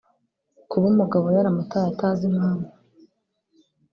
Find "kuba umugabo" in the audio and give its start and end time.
0.69-1.25